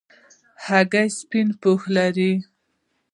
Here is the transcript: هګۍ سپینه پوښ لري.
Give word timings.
هګۍ 0.65 1.07
سپینه 1.19 1.53
پوښ 1.61 1.81
لري. 1.95 2.31